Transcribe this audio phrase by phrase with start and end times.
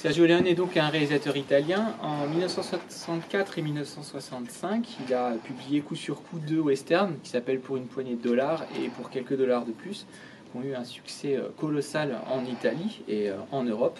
[0.00, 1.94] Sergio Leone est donc un réalisateur italien.
[2.00, 7.76] En 1964 et 1965, il a publié coup sur coup deux westerns qui s'appellent Pour
[7.76, 10.06] une poignée de dollars et Pour quelques dollars de plus,
[10.50, 13.98] qui ont eu un succès euh, colossal en Italie et euh, en Europe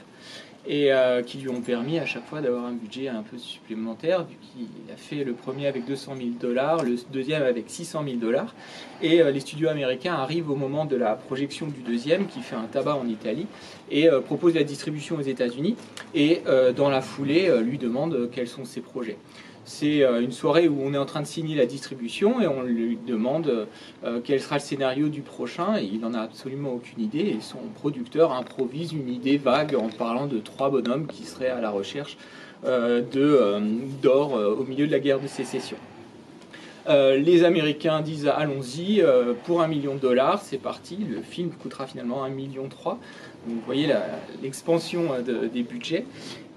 [0.66, 4.24] et euh, qui lui ont permis à chaque fois d'avoir un budget un peu supplémentaire,
[4.24, 8.16] vu qu'il a fait le premier avec 200 000 dollars, le deuxième avec 600 000
[8.16, 8.54] dollars,
[9.02, 12.56] et euh, les studios américains arrivent au moment de la projection du deuxième, qui fait
[12.56, 13.46] un tabac en Italie,
[13.90, 15.76] et euh, propose la distribution aux États-Unis,
[16.14, 16.42] et
[16.76, 19.16] dans la foulée lui demande quels sont ses projets.
[19.72, 22.62] C'est euh, une soirée où on est en train de signer la distribution et on
[22.62, 23.68] lui demande
[24.04, 27.38] euh, quel sera le scénario du prochain et il n'en a absolument aucune idée et
[27.40, 31.70] son producteur improvise une idée vague en parlant de trois bonhommes qui seraient à la
[31.70, 32.18] recherche
[32.64, 33.00] euh,
[34.02, 35.76] d'or au milieu de la guerre de sécession.
[36.88, 39.04] les Américains disent allons-y
[39.44, 40.96] pour un million de dollars, c'est parti.
[41.08, 42.98] Le film coûtera finalement un million trois.
[43.46, 43.88] vous voyez
[44.42, 46.06] l'expansion des budgets.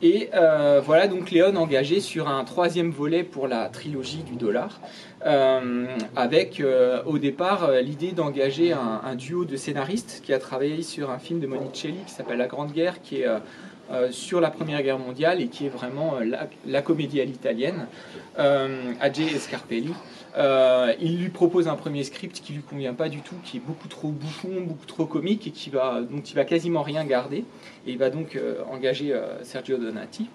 [0.03, 4.81] Et euh, voilà donc Léon engagé sur un troisième volet pour la trilogie du dollar,
[5.25, 5.85] euh,
[6.17, 11.19] avec euh, au départ l'idée d'engager un, duo de scénaristes qui a travaillé sur un
[11.19, 13.27] film de Monicelli qui s'appelle La Grande Guerre, qui est
[14.11, 16.15] sur la Première Guerre mondiale et qui est vraiment
[16.65, 17.87] la, comédie à l'italienne,
[18.35, 19.93] Ajay Scarpelli.
[20.35, 23.59] Euh, il lui propose un premier script qui lui convient pas du tout, qui est
[23.59, 27.45] beaucoup trop bouffon, beaucoup trop comique et qui va, dont il va quasiment rien garder.
[27.85, 30.29] Et il va donc euh, engager euh, Sergio Donati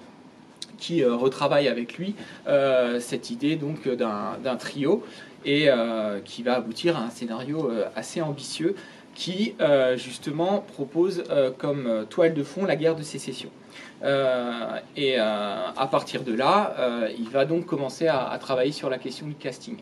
[0.78, 2.14] qui retravaille avec lui
[3.00, 5.02] cette idée donc d'un trio
[5.44, 5.68] et
[6.24, 8.76] qui va aboutir à un scénario assez ambitieux
[9.18, 9.54] qui
[9.96, 11.24] justement propose
[11.58, 13.50] comme toile de fond la guerre de sécession.
[14.96, 16.76] et à partir de là,
[17.18, 19.76] il va donc commencer à, travailler sur la question du casting.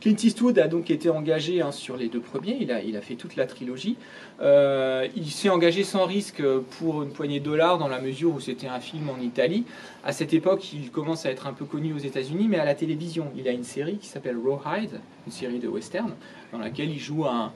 [0.00, 3.00] Clint Eastwood a donc été engagé hein, sur les deux premiers, il a, il a
[3.00, 3.96] fait toute la trilogie.
[4.40, 6.40] Euh, il s'est engagé sans risque
[6.78, 9.64] pour une poignée de dollars dans la mesure où c'était un film en Italie.
[10.04, 12.76] À cette époque, il commence à être un peu connu aux États-Unis, mais à la
[12.76, 16.12] télévision, il a une série qui s'appelle Rawhide, une série de western,
[16.52, 17.52] dans laquelle il joue un,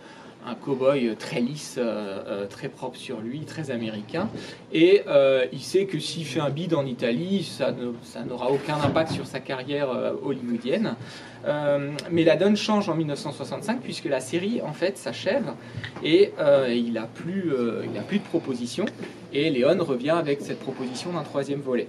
[0.47, 4.29] un cow-boy très lisse, euh, euh, très propre sur lui, très américain.
[4.73, 7.73] Et euh, il sait que s'il fait un bid en Italie, ça,
[8.25, 9.89] n'aura aucun impact sur sa carrière
[10.23, 10.95] hollywoodienne.
[12.11, 15.53] mais la donne change en 1965 puisque la série en fait s'achève
[16.05, 16.33] et
[16.69, 17.53] il n'a plus,
[17.85, 18.87] il plus de proposition.
[19.33, 21.89] Et Léon revient avec cette proposition d'un troisième volet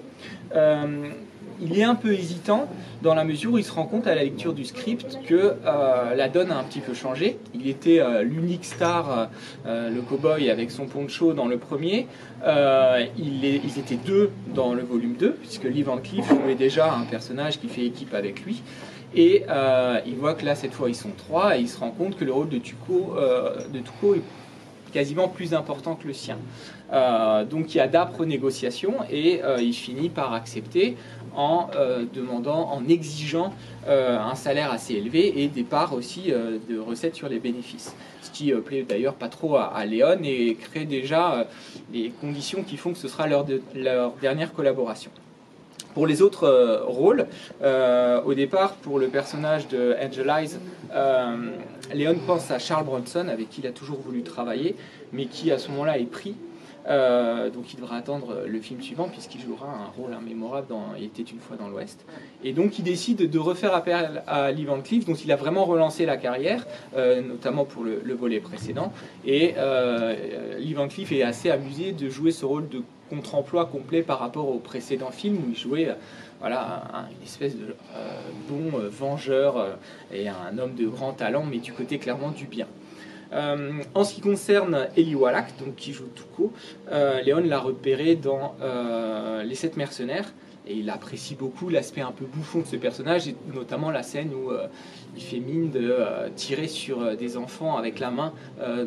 [1.62, 2.68] il est un peu hésitant
[3.04, 6.16] dans la mesure où il se rend compte à la lecture du script que euh,
[6.16, 7.38] la donne a un petit peu changé.
[7.54, 9.30] Il était euh, l'unique star,
[9.66, 12.08] euh, le cowboy avec son poncho dans le premier.
[12.46, 17.04] Il ils étaient deux dans le volume 2, puisque Lee Van Cleef jouait déjà un
[17.04, 18.64] personnage qui fait équipe avec lui.
[19.16, 19.44] Et
[20.06, 22.26] il voit que là, cette fois, ils sont trois, et il se rend compte que
[22.26, 23.16] le rôle de Tuco,
[23.74, 24.22] de est
[24.92, 26.38] quasiment plus important que le sien.
[27.50, 30.96] donc il y a d'âpres négociations et il finit par accepter
[31.36, 33.54] en euh, demandant, en exigeant
[33.88, 37.96] euh, un salaire assez élevé et des parts aussi euh, de recettes sur les bénéfices.
[38.22, 41.46] Ce qui plaît d'ailleurs pas trop à, Léon et crée déjà
[41.94, 43.46] les conditions qui font que ce sera leur,
[44.22, 45.12] dernière collaboration.
[45.94, 47.28] Pour les autres rôles,
[47.62, 50.58] au départ, pour le personnage de Angel Eyes,
[51.94, 54.76] Léon pense à Charles Bronson, avec qui il a toujours voulu travailler,
[55.12, 56.36] mais qui à ce moment-là est pris
[56.88, 61.06] euh, donc il devra attendre le film suivant puisqu'il jouera un rôle immémorable dans Il
[61.06, 62.06] était une fois dans l'Ouest.
[62.44, 65.66] Et donc il décide de refaire appel à Lee Van Cleef, dont il a vraiment
[65.66, 68.92] relancé la carrière, euh, notamment pour le, volet précédent.
[69.26, 70.76] Et euh, Lee
[71.12, 75.38] est assez amusé de jouer ce rôle de contre-emploi complet par rapport au précédent film
[75.38, 75.90] où il jouait
[76.40, 76.84] voilà,
[77.18, 77.76] une espèce de
[78.50, 79.78] bon vengeur
[80.12, 82.68] et un homme de grand talent, mais du côté clairement du bien.
[83.34, 86.52] Euh, en ce qui concerne Eli Wallach, donc qui joue Tuco,
[86.92, 90.34] euh, Léon l'a repéré dans euh, Les Sept Mercenaires
[90.66, 94.32] et il apprécie beaucoup l'aspect un peu bouffon de ce personnage, et notamment la scène
[94.34, 94.68] où euh,
[95.16, 98.34] il fait mine de euh, tirer sur euh, des enfants avec la main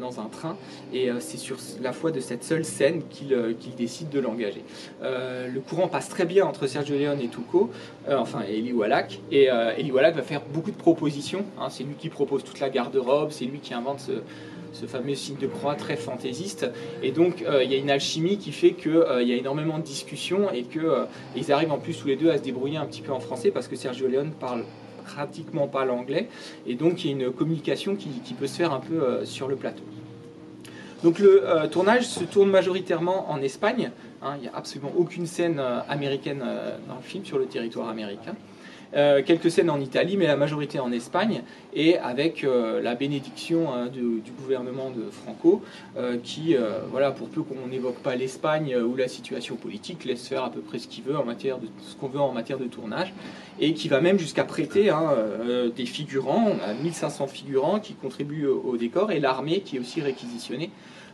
[0.00, 0.56] dans un train.
[0.92, 4.64] Et c'est sur la foi de cette seule scène qu'il décide de l'engager.
[5.02, 7.70] le courant passe très bien entre Sergio Leone et Tuco,
[8.08, 9.20] enfin Eli Wallach.
[9.30, 11.44] Et Eli Wallach va faire beaucoup de propositions.
[11.58, 11.68] Hein.
[11.70, 14.12] c'est lui qui propose toute la garde-robe, c'est lui qui invente ce
[14.76, 16.66] ce fameux signe de croix très fantaisiste.
[17.02, 19.78] Et donc, euh, il y a une alchimie qui fait qu'il euh, y a énormément
[19.78, 21.06] de discussions et qu'ils euh,
[21.48, 23.68] arrivent en plus tous les deux à se débrouiller un petit peu en français parce
[23.68, 24.64] que Sergio Leone parle
[25.04, 26.28] pratiquement pas l'anglais.
[26.66, 29.56] Et donc, il y a une communication qui, peut se faire un peu sur le
[29.56, 29.84] plateau.
[31.04, 33.92] Donc, le tournage se tourne majoritairement en Espagne.
[34.20, 34.34] Hein.
[34.36, 36.40] il n'y a absolument aucune scène américaine
[36.88, 38.34] dans le film sur le territoire américain.
[38.94, 41.42] Euh, quelques scènes en Italie, mais la majorité en Espagne,
[41.74, 45.62] et avec euh, la bénédiction hein, du gouvernement de Franco,
[45.96, 46.56] euh, qui,
[46.90, 50.60] voilà, pour peu qu'on n'évoque pas l'Espagne ou la situation politique, laisse faire à peu
[50.60, 53.12] près ce qu'il veut en matière de ce qu'on veut en matière de tournage,
[53.60, 55.14] et qui va même jusqu'à prêter hein,
[55.74, 60.00] des figurants, on a 1500 figurants qui contribuent au, décor, et l'armée qui est aussi
[60.00, 60.70] réquisitionnée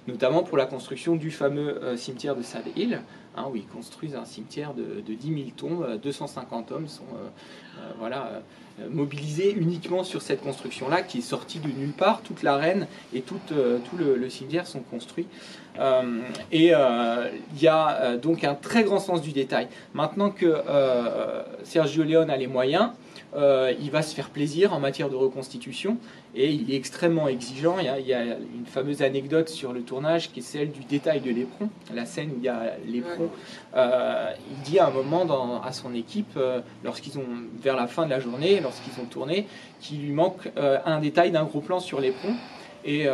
[0.09, 3.03] notamment pour la construction du fameux cimetière de Sad Hill,
[3.37, 7.05] hein, où ils construisent un cimetière de, de 10 000 tombes, 250 hommes sont
[7.79, 8.43] euh, voilà,
[8.81, 12.21] euh, mobilisé uniquement sur cette construction-là qui est sortie de nulle part.
[12.23, 15.27] Toute l'arène et tout, euh, tout le, cimetière sont construits.
[16.51, 19.69] et il y a donc un très grand sens du détail.
[19.95, 20.63] Maintenant que
[21.65, 22.91] Sergio Leone a les moyens,
[23.35, 25.97] euh, il va se faire plaisir en matière de reconstitution
[26.35, 27.77] et il est extrêmement exigeant.
[27.79, 31.31] Il y, a, une fameuse anecdote sur le tournage qui est celle du détail de
[31.31, 33.31] l'éperon, la scène où il y a l'éperon.
[33.75, 37.27] Euh, il dit à un moment à son équipe, euh, lorsqu'ils ont
[37.61, 39.47] vers la fin de la journée, lorsqu'ils ont tourné,
[39.81, 42.35] qu'il lui manque un détail d'un gros plan sur l'éperon.
[42.85, 43.07] Et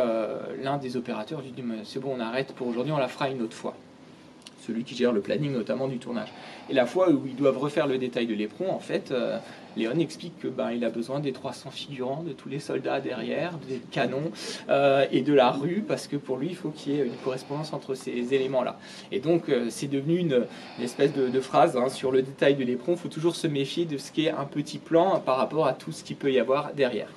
[0.63, 3.41] l'un des opérateurs lui dit C'est bon, on arrête pour aujourd'hui, on la fera une
[3.41, 3.75] autre fois
[4.69, 6.29] celui qui gère le planning notamment du tournage.
[6.69, 9.37] Et la fois où ils doivent refaire le détail de l'éperon, en fait, euh,
[9.77, 13.53] Léon explique que ben, il a besoin des 300 figurants, de tous les soldats derrière,
[13.67, 14.31] des canons
[14.69, 17.15] euh, et de la rue, parce que pour lui, il faut qu'il y ait une
[17.23, 18.77] correspondance entre ces éléments-là.
[19.11, 20.45] Et donc, euh, c'est devenu une,
[20.81, 22.93] espèce de, phrase hein, sur le détail de l'éperon.
[22.93, 25.73] Il faut toujours se méfier de ce qui est un petit plan par rapport à
[25.73, 27.07] tout ce qu'il peut y avoir derrière.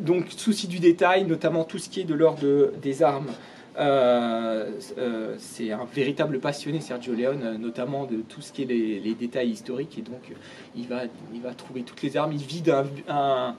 [0.00, 3.30] donc, souci du détail, notamment tout ce qui est de l'ordre des armes.
[3.76, 9.14] Euh, euh, c'est un véritable passionné, Sergio Leone, notamment de tout ce qui est les,
[9.14, 9.98] détails historiques.
[9.98, 10.32] Et donc,
[10.76, 12.32] il va, il va trouver toutes les armes.
[12.32, 12.74] Il vide
[13.08, 13.56] un,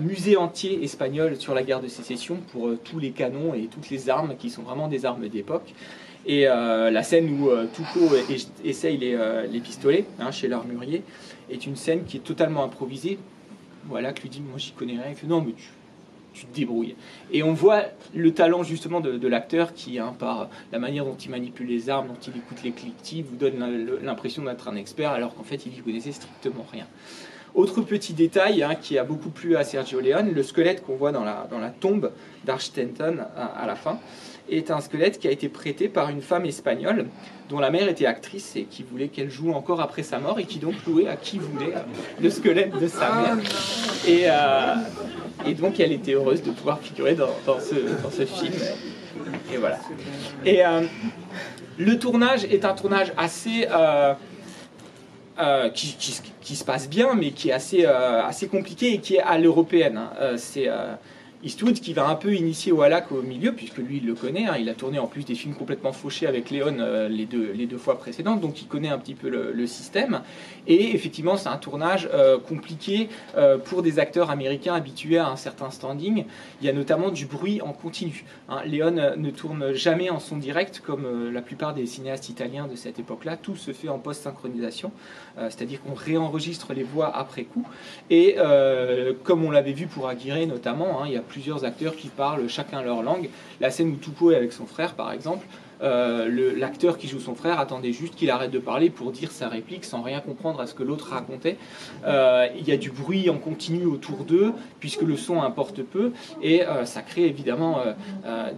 [0.00, 3.88] musée entier espagnol sur la guerre de sécession pour euh, tous les canons et toutes
[3.88, 5.74] les armes qui sont vraiment des armes d'époque.
[6.28, 8.12] Et la scène où Tuco
[8.64, 11.04] essaye les, pistolets hein, chez l'armurier
[11.48, 13.16] est une scène qui est totalement improvisée.
[13.84, 15.14] Voilà, que lui dit Moi, j'y connais rien.
[15.22, 15.68] Il non, mais tu
[16.36, 16.94] tu te débrouilles.
[17.32, 17.84] Et on voit
[18.14, 22.08] le talent justement de, l'acteur qui, hein, par la manière dont il manipule les armes,
[22.08, 25.76] dont il écoute les cliquetis, vous donne l'impression d'être un expert alors qu'en fait il
[25.76, 26.86] y connaissait strictement rien.
[27.54, 31.10] Autre petit détail hein, qui a beaucoup plu à Sergio Leone, le squelette qu'on voit
[31.10, 31.46] dans la,
[31.80, 32.12] tombe
[32.44, 33.98] d'Archtenton à, la fin
[34.48, 37.06] est un squelette qui a été prêté par une femme espagnole
[37.48, 40.44] dont la mère était actrice et qui voulait qu'elle joue encore après sa mort et
[40.44, 41.74] qui donc louait à qui voulait
[42.20, 43.36] le squelette de sa mère.
[44.06, 44.74] Et, euh,
[45.46, 48.54] et donc elle était heureuse de pouvoir figurer dans, ce, dans ce, film.
[49.52, 49.78] Et voilà.
[50.44, 50.82] Et euh,
[51.78, 53.66] le tournage est un tournage assez...
[53.70, 54.14] Euh,
[55.38, 59.16] euh, qui, qui, qui, se passe bien, mais qui est assez, assez compliqué et qui
[59.16, 59.98] est à l'européenne.
[59.98, 60.36] Hein.
[60.38, 60.66] c'est
[61.42, 64.56] Eastwood qui va un peu initier Wallach au milieu, puisque lui il le connaît, hein.
[64.58, 67.66] il a tourné en plus des films complètement fauchés avec Léon euh, les, deux, les
[67.66, 70.22] deux fois précédentes, donc il connaît un petit peu le, système.
[70.68, 75.34] Et effectivement, c'est un tournage euh, compliqué euh, pour des acteurs américains habitués à un
[75.34, 76.24] certain standing.
[76.60, 78.24] Il y a notamment du bruit en continu.
[78.48, 78.60] Hein.
[78.64, 83.00] Léon ne tourne jamais en son direct comme la plupart des cinéastes italiens de cette
[83.00, 84.92] époque-là, tout se fait en post-synchronisation,
[85.36, 87.66] c'est-à-dire qu'on réenregistre les voix après coup.
[88.10, 88.36] Et
[89.24, 92.48] comme on l'avait vu pour Aguirre notamment, hein, il y a plusieurs acteurs qui parlent
[92.48, 93.28] chacun leur langue.
[93.60, 95.46] La scène où Tupo est avec son frère, par exemple,
[95.82, 99.48] euh, l'acteur qui joue son frère attendait juste qu'il arrête de parler pour dire sa
[99.48, 101.58] réplique sans rien comprendre à ce que l'autre racontait.
[102.06, 106.12] Euh, il y a du bruit en continu autour d'eux, puisque le son importe peu,
[106.42, 107.80] et euh, ça crée évidemment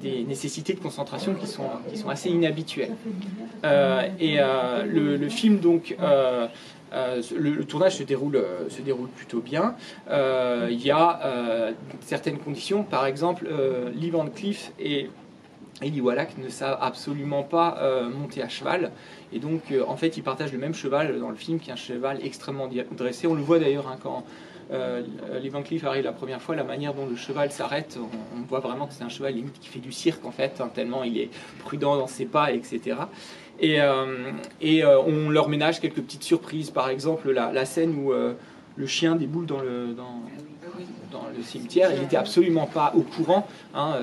[0.01, 1.69] des nécessités de concentration qui sont,
[2.09, 2.95] assez inhabituelles.
[4.21, 5.97] et le, film, donc,
[6.93, 9.75] euh, le, tournage se déroule, euh, se déroule plutôt bien.
[10.09, 13.49] Euh, il y a certaines conditions, par exemple,
[13.95, 15.11] Lee Van Cleef et
[15.83, 17.81] Eli Wallach ne savent absolument pas
[18.13, 18.91] monter à cheval.
[19.33, 21.77] Et donc, en fait, ils partagent le même cheval dans le film, qui est un
[21.77, 23.27] cheval extrêmement dressé.
[23.27, 24.25] On le voit d'ailleurs hein, quand
[24.71, 27.99] Lee Van Cleef arrive la première fois, la manière dont le cheval s'arrête,
[28.37, 30.71] on, voit vraiment que c'est un cheval limite qui fait du cirque, en fait, hein,
[30.73, 31.31] tellement il est
[31.61, 32.97] prudent dans ses pas, etc.
[33.61, 34.07] Et, euh,
[34.63, 36.71] euh, on leur ménage quelques petites surprises.
[36.71, 38.35] Par exemple, la, scène où euh,
[38.77, 39.95] le chien déboule dans le,
[41.43, 41.91] cimetière.
[41.95, 43.47] Il n'était absolument pas au courant.
[43.75, 43.95] Hein,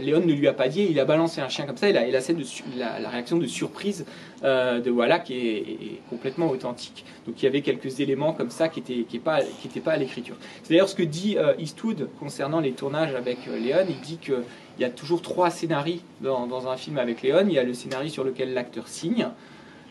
[0.00, 0.86] Léon ne lui a pas dit.
[0.90, 1.88] Il a balancé un chien comme ça.
[1.88, 2.44] Et la, scène de
[2.76, 4.04] la, réaction de surprise
[4.42, 7.04] de voilà qui est, complètement authentique.
[7.26, 10.36] Donc il y avait quelques éléments comme ça qui n'étaient pas à l'écriture.
[10.62, 13.86] C'est d'ailleurs ce que dit Eastwood concernant les tournages avec Léon.
[13.88, 14.42] Il dit que
[14.78, 17.44] il y a toujours trois scénarios dans, un film avec Léon.
[17.46, 19.28] Il y a le scénario sur lequel l'acteur signe,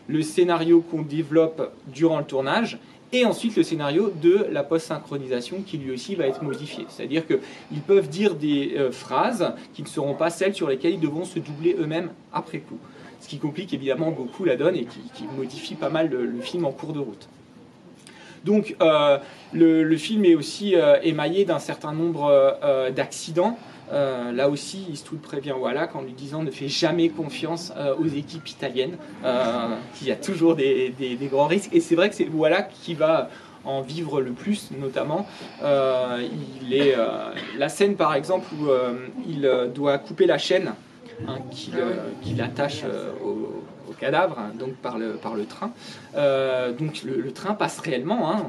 [0.08, 2.78] le scénario qu'on développe durant le tournage,
[3.12, 6.86] et ensuite le scénario de la post-synchronisation qui lui aussi va être modifié.
[6.88, 11.00] C'est-à-dire qu'ils peuvent dire des euh, phrases qui ne seront pas celles sur lesquelles ils
[11.00, 12.78] devront se doubler eux-mêmes après coup.
[13.20, 16.72] Ce qui complique évidemment beaucoup la donne et qui, modifie pas mal le film en
[16.72, 17.28] cours de route.
[18.44, 18.76] Donc
[19.52, 22.58] le, film est aussi émaillé d'un certain nombre
[22.94, 23.58] d'accidents.
[23.92, 28.96] Là aussi, Eastwood prévient Wallach en lui disant ne fais jamais confiance aux équipes italiennes,
[29.94, 31.70] qu'il y a toujours des, grands risques.
[31.72, 33.28] Et c'est vrai que c'est Wallach qui va
[33.64, 35.26] en vivre le plus, notamment.
[35.62, 36.26] Euh,
[36.62, 40.72] il est, euh, la scène, par exemple, où euh, il doit couper la chaîne
[41.26, 41.72] hein, qui,
[42.36, 42.84] l'attache
[43.24, 43.62] au,
[44.00, 45.72] cadavre, hein, donc par le, train.
[46.78, 48.32] donc le, train passe réellement.
[48.32, 48.46] Hein,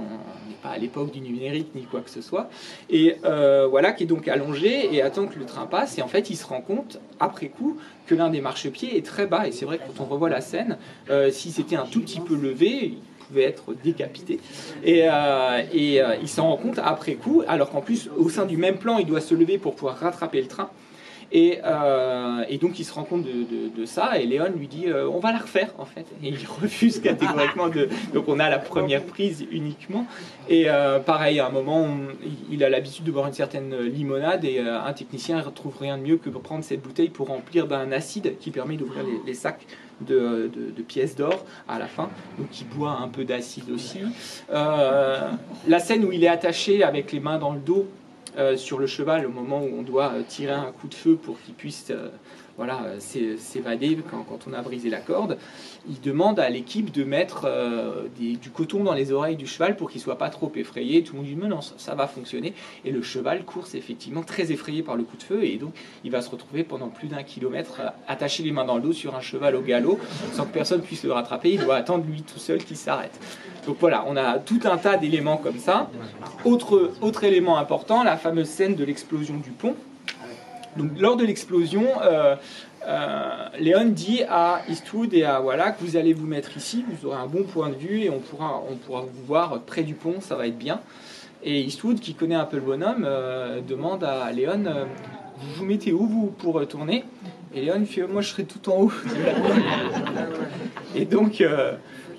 [0.64, 2.50] pas à l'époque du numérique ni quoi que ce soit.
[2.90, 5.98] Et voilà, qui est donc allongé et attend que le train passe.
[5.98, 7.78] Et en fait, il se rend compte, après coup,
[8.08, 9.48] que l'un des marchepieds est très bas.
[9.48, 10.78] Et c'est vrai que quand on revoit la scène,
[11.32, 12.98] si c'était un tout petit peu levé,
[13.42, 14.40] être décapité.
[14.84, 18.46] Et, euh, et euh, il s'en rend compte après coup, alors qu'en plus, au sein
[18.46, 20.70] du même plan, il doit se lever pour pouvoir rattraper le train.
[21.32, 25.20] Et, euh, et, donc il se rend compte de, ça et Léon lui dit on
[25.20, 26.06] va la refaire en fait.
[26.24, 30.06] Et il refuse catégoriquement de donc on a la première prise uniquement.
[30.50, 30.68] Et
[31.06, 31.88] pareil à un moment
[32.52, 36.04] il a l'habitude de boire une certaine limonade et un technicien ne retrouve rien de
[36.04, 39.66] mieux que pour prendre cette bouteille pour remplir d'un acide qui permet d'ouvrir les, sacs
[40.02, 40.50] de,
[40.88, 44.00] pièces d'or à la fin, donc il boit un peu d'acide aussi.
[44.52, 45.30] Euh,
[45.68, 48.03] la scène où il est attaché avec les mains dans le dos euh,
[48.58, 51.40] sur le cheval au moment où on doit euh, tirer un coup de feu pour
[51.42, 51.92] qu'il puisse
[52.58, 55.38] voilà, s'évader quand, quand, on a brisé la corde.
[55.90, 59.90] Il demande à l'équipe de mettre euh, du coton dans les oreilles du cheval pour
[59.90, 61.04] qu'il soit pas trop effrayé.
[61.04, 62.54] Tout le monde dit mais non, ça, va fonctionner.
[62.86, 66.12] Et le cheval course effectivement très effrayé par le coup de feu et donc il
[66.12, 69.16] va se retrouver pendant plus d'un kilomètre euh, attaché les mains dans le dos sur
[69.16, 70.00] un cheval au galop
[70.34, 71.52] sans que personne puisse le rattraper.
[71.52, 73.20] Il doit attendre lui tout seul qu'il s'arrête.
[73.66, 75.90] Donc voilà, on a tout un tas d'éléments comme ça.
[76.46, 79.76] Autre, autre élément important, la fameuse scène de l'explosion du pont.
[80.78, 82.36] Donc, lors de l'explosion, euh,
[82.88, 87.18] euh, Léon dit à Eastwood et à Wallach vous allez vous mettre ici, vous aurez
[87.18, 90.20] un bon point de vue et on pourra, on pourra vous voir près du pont,
[90.20, 90.82] ça va être bien.
[91.44, 94.64] Et Eastwood, qui connaît un peu le bonhomme, euh, demande à Léon
[95.38, 97.04] vous vous mettez où vous pour tourner
[97.54, 98.94] Et Léon fait moi je serai tout en haut.
[100.96, 101.44] et donc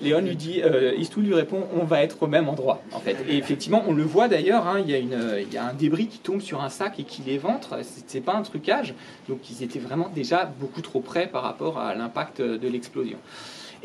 [0.01, 3.17] Léon lui dit, euh, Eastwood lui répond, on va être au même endroit, en fait.
[3.27, 6.61] Et effectivement, on le voit d'ailleurs, hein, il, y a un débris qui tombe sur
[6.61, 7.79] un sac et qui l'éventre.
[8.07, 8.93] C'est pas un trucage.
[9.29, 13.17] Donc, ils étaient vraiment déjà beaucoup trop près par rapport à l'impact de l'explosion.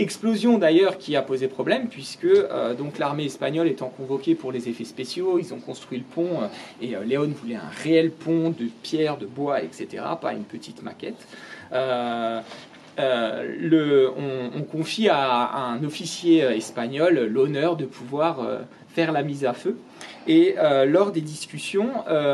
[0.01, 4.67] Explosion d'ailleurs qui a posé problème puisque euh, donc l'armée espagnole étant convoquée pour les
[4.67, 6.47] effets spéciaux, ils ont construit le pont euh,
[6.81, 10.83] et euh, Léon voulait un réel pont de pierre, de bois, etc., pas une petite
[10.83, 11.27] maquette.
[13.01, 14.11] Euh,
[14.55, 19.53] on, confie à, un officier euh, espagnol l'honneur de pouvoir euh, faire la mise à
[19.53, 19.79] feu.
[20.27, 21.91] Et lors des discussions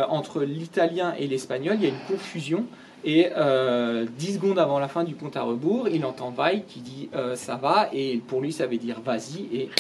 [0.09, 2.65] entre l'italien et l'espagnol, il y a une confusion.
[3.05, 3.29] Et
[4.19, 7.57] dix secondes avant la fin du compte à rebours, il entend Vaille qui dit ça
[7.57, 9.71] va, et pour lui ça veut dire vas-y, et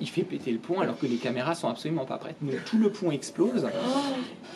[0.00, 2.36] il fait péter le pont alors que les caméras sont absolument pas prêtes.
[2.40, 3.66] Donc tout le pont explose.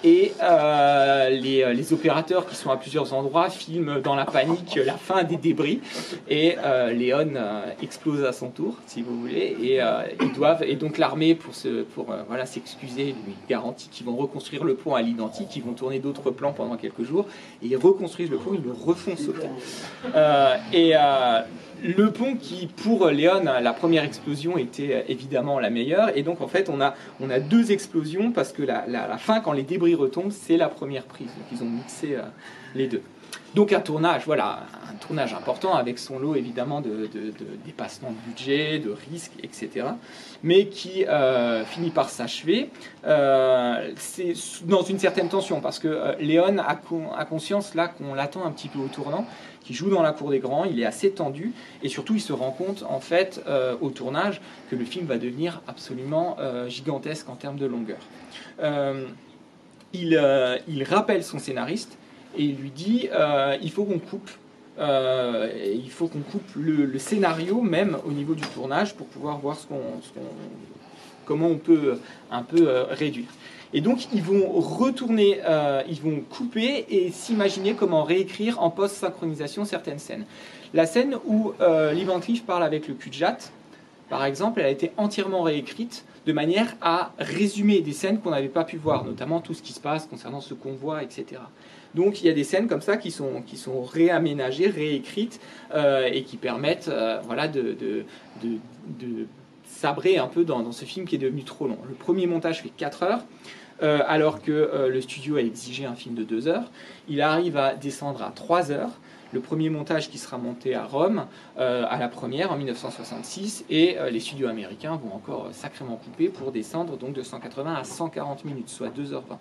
[0.02, 4.78] Et euh, les, euh, les, opérateurs qui sont à plusieurs endroits filment dans la panique
[4.84, 5.80] la fin des débris.
[6.28, 7.32] Et euh, Léon
[7.82, 9.80] explose à son tour, si vous voulez, et
[10.20, 14.64] ils doivent et donc l'armée pour se pour voilà s'excuser lui garantit qu'ils vont reconstruire
[14.64, 17.26] le pont à l'identique, ils vont tourner d'autres plans pendant quelques jours.
[17.62, 19.48] Et ils reconstruisent le pont, ils le refont sauter.
[20.72, 20.94] et
[21.84, 26.16] le pont qui, pour Léon, la première explosion était euh, évidemment la meilleure.
[26.16, 29.40] Et donc, en fait, on a, on a deux explosions parce que la, la, fin,
[29.40, 31.26] quand les débris retombent, c'est la première prise.
[31.26, 32.22] Donc, ils ont mixé euh,
[32.74, 33.02] les deux.
[33.54, 37.32] Donc un tournage, voilà, un tournage important avec son lot évidemment de, de,
[37.64, 39.86] dépassement de budget, de risques, etc.
[40.42, 42.70] Mais qui euh, finit par s'achever.
[43.96, 44.34] c'est
[44.64, 48.80] dans une certaine tension parce que Léon a, conscience là qu'on l'attend un petit peu
[48.80, 49.26] au tournant
[49.64, 52.32] qui joue dans la cour des grands, il est assez tendu et surtout il se
[52.32, 57.28] rend compte en fait euh, au tournage que le film va devenir absolument euh, gigantesque
[57.28, 57.98] en termes de longueur.
[58.62, 59.06] Euh,
[59.94, 61.96] il, rappelle son scénariste
[62.36, 63.08] et il lui dit
[63.62, 64.30] il faut qu'on coupe.
[64.78, 69.56] il faut qu'on coupe le, scénario même au niveau du tournage pour pouvoir voir
[71.26, 71.98] comment on peut
[72.30, 73.28] un peu réduire.
[73.76, 79.64] Et donc, ils vont retourner, euh, ils vont couper et s'imaginer comment réécrire en post-synchronisation
[79.64, 80.24] certaines scènes.
[80.74, 83.36] La scène où euh, Lee Van Cleef parle avec le Kujat,
[84.08, 88.48] par exemple, elle a été entièrement réécrite de manière à résumer des scènes qu'on n'avait
[88.48, 91.40] pas pu voir, notamment tout ce qui se passe concernant ce convoi, etc.
[91.94, 95.40] Donc il y a des scènes comme ça qui sont, qui sont réaménagées, réécrites
[95.74, 96.90] euh, et qui permettent
[97.24, 98.04] voilà, de, de,
[98.42, 99.26] de,
[99.66, 101.78] sabrer un peu dans, ce film qui est devenu trop long.
[101.88, 103.24] Le premier montage fait 4 heures.
[103.82, 106.70] Euh, alors que euh, le studio a exigé un film de 2 heures.
[107.08, 109.00] Il arrive à descendre à 3 heures.
[109.32, 114.20] le premier montage qui sera monté à Rome à la première en 1966 et les
[114.20, 118.90] studios américains vont encore sacrément couper pour descendre donc de 180 à 140 minutes, soit
[118.96, 119.38] 2h20.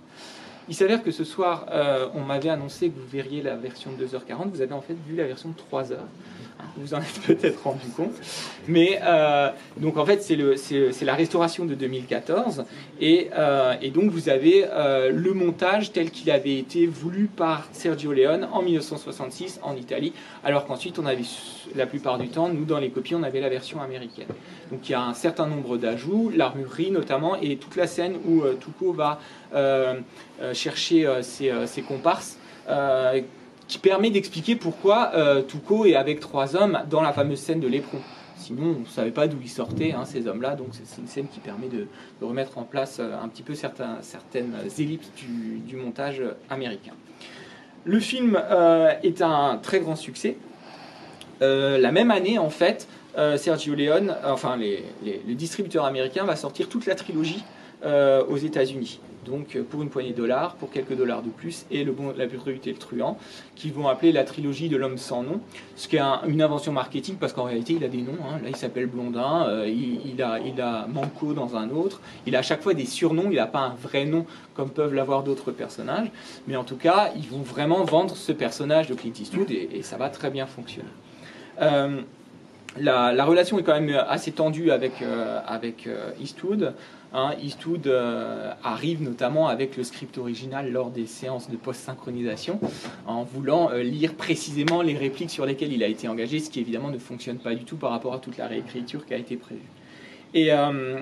[0.70, 1.66] Il s'avère que ce soir,
[2.16, 4.50] on m'avait annoncé que vous verriez la version de 2h40.
[4.50, 5.98] Vous avez en fait vu la version de 3h
[6.78, 8.14] vous en êtes peut-être rendu compte.
[8.68, 12.66] Mais euh, donc en fait, c'est la restauration de 2014.
[13.00, 17.68] Et, euh, et donc vous avez euh, le montage tel qu'il avait été voulu par
[17.72, 21.24] Sergio Leone en 1966 en Italie, alors qu'ensuite on avait
[21.76, 24.28] la plupart du temps, nous dans les copies, on avait la version américaine.
[24.72, 28.44] Donc il y a un certain nombre d'ajouts, l'armurerie notamment, et toute la scène où
[28.60, 29.20] Tuco va
[30.54, 32.38] chercher ses comparses
[33.68, 35.42] qui permet d'expliquer pourquoi euh,
[35.86, 38.00] est avec trois hommes dans la fameuse scène de l'éperon.
[38.38, 41.28] Sinon, on ne savait pas d'où ils sortaient, hein, ces hommes-là, donc c'est une scène
[41.28, 41.88] qui permet de,
[42.22, 46.94] remettre en place euh, un petit peu certaines ellipses du, montage américain.
[47.86, 50.38] Le film euh, est un très grand succès.
[51.42, 52.88] la même année, en fait,
[53.38, 57.44] Sergio Leone, enfin le distributeur américain, va sortir toute la trilogie
[57.84, 61.84] aux États-Unis donc euh, pour une poignée de dollars, pour quelques dollars de plus, et
[61.84, 63.18] le bon, la brutalité et le truand,
[63.56, 65.40] qu'ils vont appeler la trilogie de l'homme sans nom,
[65.76, 68.40] ce qui est une invention marketing parce qu'en réalité il a des noms, hein.
[68.44, 72.40] là il s'appelle Blondin, euh, il, a, il a Manco dans un autre, il a
[72.40, 75.52] à chaque fois des surnoms, il n'a pas un vrai nom comme peuvent l'avoir d'autres
[75.52, 76.12] personnages,
[76.48, 79.98] mais en tout cas ils vont vraiment vendre ce personnage de Clint Eastwood et, ça
[79.98, 80.90] va très bien fonctionner.
[81.62, 82.02] Euh,
[82.78, 84.94] la, relation est quand même assez tendue avec,
[85.46, 85.88] avec
[86.20, 86.74] Eastwood.
[87.16, 92.60] Hein, Eastwood euh, arrive notamment avec le script original lors des séances de post-synchronisation,
[93.06, 96.60] en voulant euh, lire précisément les répliques sur lesquelles il a été engagé, ce qui
[96.60, 99.36] évidemment ne fonctionne pas du tout par rapport à toute la réécriture qui a été
[99.36, 99.62] prévue.
[100.34, 101.02] Et euh,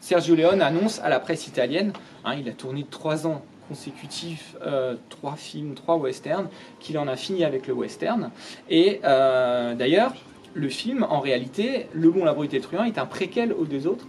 [0.00, 1.92] Sergio Leone annonce à la presse italienne,
[2.24, 4.54] hein, il a tourné trois ans consécutifs,
[5.08, 6.48] trois films, trois westerns,
[6.78, 8.30] qu'il en a fini avec le western.
[8.70, 10.14] Et d'ailleurs,
[10.54, 14.06] le film, en réalité, Le Bon, la Brute Truand, est un préquel aux deux autres,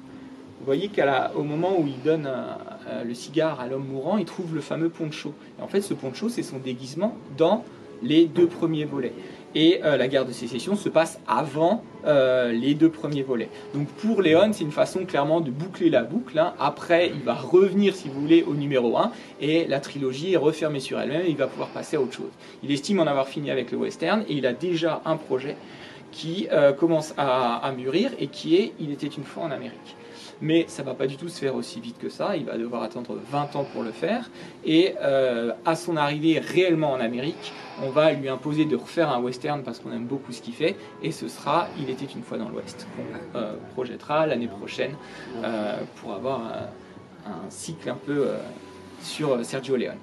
[0.60, 2.44] vous voyez qu'au moment où il donne euh,
[2.90, 5.34] euh, le cigare à l'homme mourant, il trouve le fameux poncho.
[5.60, 7.64] Et en fait, ce poncho, c'est son déguisement dans
[8.02, 9.14] les deux premiers volets.
[9.56, 13.50] Et euh, la guerre de sécession se passe avant les deux premiers volets.
[13.74, 16.40] Donc pour Léon, c'est une façon clairement de boucler la boucle.
[16.40, 16.54] Hein.
[16.58, 20.80] Après, il va revenir, si vous voulez, au numéro 1, et la trilogie est refermée
[20.80, 22.32] sur elle-même, il va pouvoir passer à autre chose.
[22.63, 25.58] Il estime en avoir fini avec le western, et il a déjà un projet
[26.13, 26.48] qui
[26.80, 29.98] commence à mûrir, et qui est Il était une fois en Amérique
[30.41, 32.38] mais ça va pas du tout se faire aussi vite que ça.
[32.38, 34.30] Il va devoir attendre 20 ans pour le faire.
[34.65, 39.19] Et euh, à son arrivée réellement en Amérique, on va lui imposer de refaire un
[39.19, 40.76] western parce qu'on aime beaucoup ce qu'il fait.
[41.02, 44.95] Et ce sera Il était une fois dans l'Ouest qu'on euh, projettera l'année prochaine
[45.43, 48.28] euh, pour avoir un, un, cycle un peu
[49.02, 49.97] sur Sergio Leone.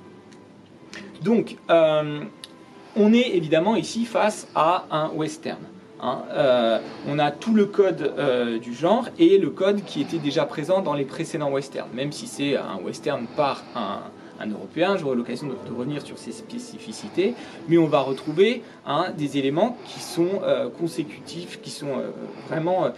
[1.23, 5.59] Donc, on est évidemment ici face à un western.
[6.01, 6.79] Hein, euh,
[7.09, 10.83] on a tout le code euh, du genre et le code qui était déjà présent
[10.83, 14.01] dans les précédents westerns, même si c'est un western par un,
[14.41, 17.35] un Européen, j'aurai l'occasion de, revenir sur ces spécificités,
[17.69, 22.11] mais on va retrouver hein, des éléments qui sont euh, consécutifs, qui sont euh,
[22.49, 22.91] vraiment, euh,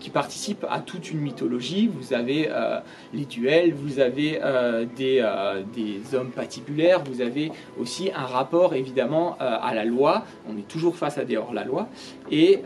[0.00, 1.88] qui, participent à toute une mythologie.
[1.88, 2.48] Vous avez
[3.14, 4.40] les duels, vous avez
[4.96, 5.22] des,
[6.14, 11.16] hommes patibulaires, vous avez aussi un rapport évidemment à la loi, on est toujours face
[11.16, 11.88] à des hors-la-loi,
[12.30, 12.62] et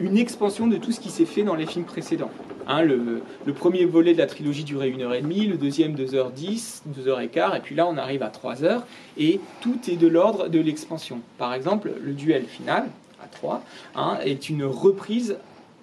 [0.00, 2.30] une expansion de tout ce qui s'est fait dans les films précédents.
[2.70, 3.22] Hein, le,
[3.54, 7.96] premier volet de la trilogie durait 1h30, le deuxième 2h10, 2h15, et puis là on
[7.96, 8.82] arrive à 3h,
[9.18, 11.20] et tout est de l'ordre de l'expansion.
[11.36, 12.88] Par exemple, le duel final,
[13.22, 13.62] à 3,
[13.94, 15.36] hein, est une reprise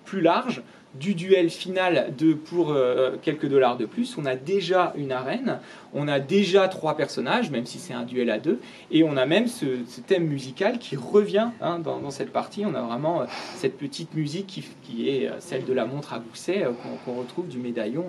[0.05, 0.63] plus large
[0.99, 5.59] du duel final de pour euh, quelques dollars de plus, on a déjà une arène,
[5.93, 8.59] on a déjà trois personnages, même si c'est un duel à deux,
[8.91, 9.65] et on a même ce,
[10.07, 12.65] thème musical qui revient hein, dans, cette partie.
[12.65, 16.19] On a vraiment euh, cette petite musique qui, est euh, celle de la montre à
[16.19, 16.65] gousset
[17.03, 18.05] qu'on retrouve du médaillon,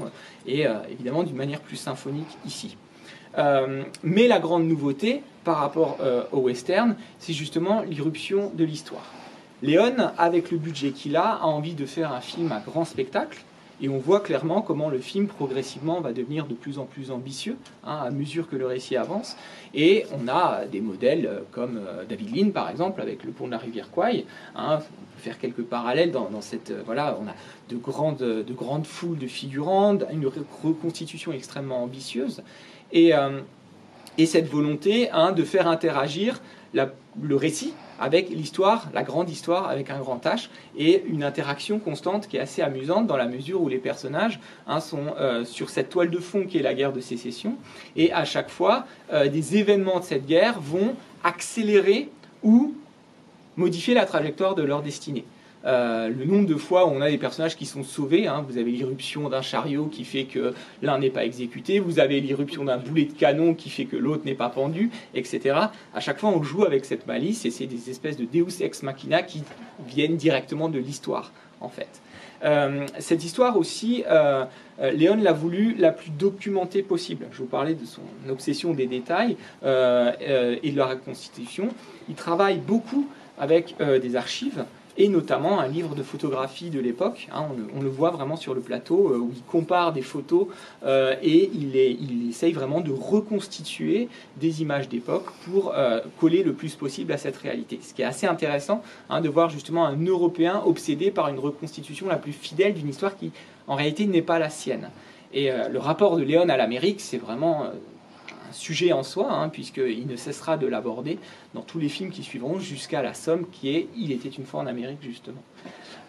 [0.46, 2.76] et évidemment d'une manière plus symphonique ici.
[4.02, 5.98] Mais la grande nouveauté par rapport
[6.32, 9.12] au western, c'est justement l'irruption de l'histoire.
[9.62, 13.38] Léon, avec le budget qu'il a, a envie de faire un film à grand spectacle.
[13.80, 17.56] Et on voit clairement comment le film progressivement va devenir de plus en plus ambitieux
[17.84, 19.36] hein, à mesure que le récit avance.
[19.74, 23.46] Et on a des modèles euh, comme euh, David Lean par exemple avec le pont
[23.46, 24.24] de la rivière Kwai.
[24.54, 27.34] Hein, on peut faire quelques parallèles dans, cette euh, voilà, on a
[27.68, 30.26] de grandes, de grandes foules de figurants, une
[30.62, 32.42] reconstitution extrêmement ambitieuse
[32.96, 33.12] et,
[34.18, 36.40] et cette volonté hein, de faire interagir
[36.72, 42.28] le récit avec l'histoire, la grande histoire avec un grand H, et une interaction constante
[42.28, 45.88] qui est assez amusante dans la mesure où les personnages hein, sont euh, sur cette
[45.88, 47.54] toile de fond qui est la guerre de sécession,
[47.96, 52.10] et à chaque fois, euh, des événements de cette guerre vont accélérer
[52.42, 52.74] ou
[53.56, 55.24] modifier la trajectoire de leur destinée.
[55.66, 58.56] Euh, le nombre de fois où on a des personnages qui sont sauvés, hein, vous
[58.56, 62.76] avez l'irruption d'un chariot qui fait que l'un n'est pas exécuté, vous avez l'irruption d'un
[62.76, 65.56] boulet de canon qui fait que l'autre n'est pas pendu, etc.
[65.92, 68.84] À chaque fois, on joue avec cette malice et c'est des espèces de Deus ex
[68.84, 69.42] machina qui
[69.88, 72.00] viennent directement de l'histoire, en fait.
[72.44, 74.44] Euh, cette histoire aussi, euh,
[74.78, 77.26] Léon l'a voulu la plus documentée possible.
[77.32, 81.68] Je vous parlais de son obsession des détails et de la reconstitution.
[82.08, 84.64] Il travaille beaucoup avec des archives
[84.98, 87.28] et notamment un livre de photographie de l'époque.
[87.32, 90.48] Hein, on, le voit vraiment sur le plateau euh, où il compare des photos
[90.84, 91.76] euh, et il,
[92.28, 97.36] essaye vraiment de reconstituer des images d'époque pour euh, coller le plus possible à cette
[97.36, 97.78] réalité.
[97.82, 102.08] Ce qui est assez intéressant hein, de voir justement un Européen obsédé par une reconstitution
[102.08, 103.32] la plus fidèle d'une histoire qui
[103.66, 104.90] en réalité n'est pas la sienne.
[105.32, 107.64] Et le rapport de Léon à l'Amérique, c'est vraiment
[108.56, 111.18] sujet en soi, hein, puisqu'il ne cessera de l'aborder
[111.54, 114.60] dans tous les films qui suivront jusqu'à la somme qui est Il était une fois
[114.60, 115.42] en Amérique, justement.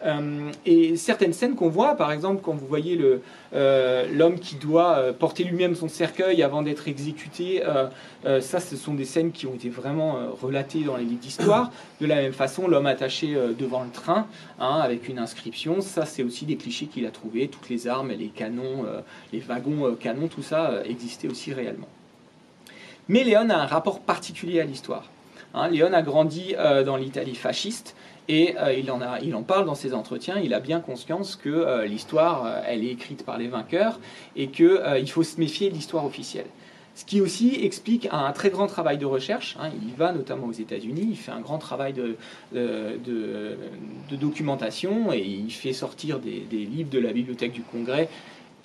[0.06, 3.00] Euh, et certaines scènes qu'on voit, par exemple, quand vous voyez
[3.54, 7.64] euh, l'homme qui doit euh, porter lui-même son cercueil avant d'être exécuté,
[8.42, 11.72] ça, ce sont des scènes qui ont été vraiment relatées dans les livres d'histoire.
[12.02, 14.28] De la même façon, l'homme attaché devant le train,
[14.60, 17.48] hein, avec une inscription, ça, c'est aussi des clichés qu'il a trouvés.
[17.48, 18.86] Toutes les armes, les canons,
[19.32, 21.88] les wagons canons, tout ça existait aussi réellement.
[23.10, 25.06] Mais Léon a un rapport particulier à l'histoire.
[25.54, 27.96] Hein, Léon a grandi euh, dans l'Italie fasciste
[28.28, 28.92] et euh, il,
[29.36, 30.36] en parle dans ses entretiens.
[30.44, 34.00] Il a bien conscience que euh, l'histoire, elle est écrite par les vainqueurs
[34.36, 36.48] et qu'il faut se méfier de l'histoire officielle.
[36.96, 39.56] Ce qui aussi explique un très grand travail de recherche.
[39.62, 39.70] Hein.
[39.84, 42.18] il va notamment aux États-Unis, il fait un grand travail de,
[44.10, 48.10] documentation et il fait sortir des livres de la bibliothèque du Congrès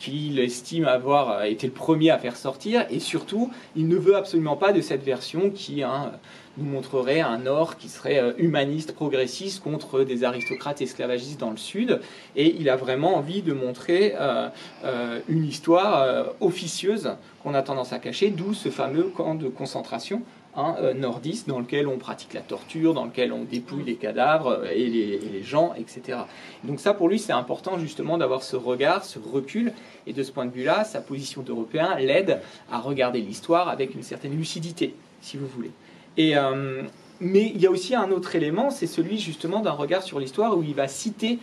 [0.02, 4.56] qu'il estime avoir été le premier à faire sortir, et surtout, il ne veut absolument
[4.56, 6.10] pas de cette version qui hein,
[6.58, 11.56] nous montrerait un Nord qui serait euh, humaniste, progressiste contre des aristocrates esclavagistes dans le
[11.56, 12.00] Sud,
[12.34, 14.48] et il a vraiment envie de montrer euh,
[14.84, 17.12] euh, une histoire officieuse
[17.44, 20.22] qu'on a tendance à cacher, d'où ce fameux camp de concentration
[20.58, 24.70] euh, nordiste dans lequel on pratique la torture, dans lequel on dépouille les cadavres euh,
[24.70, 26.18] et les, gens, etc.
[26.62, 29.72] Donc ça, pour lui, c'est important justement d'avoir ce regard, ce recul,
[30.06, 34.02] et de ce point de vue-là, sa position d'Européen l'aide à regarder l'histoire avec une
[34.02, 35.70] certaine lucidité, si vous voulez.
[36.18, 36.82] Et, euh,
[37.18, 40.58] mais il y a aussi un autre élément, c'est celui justement d'un regard sur l'histoire
[40.58, 41.38] où il va citer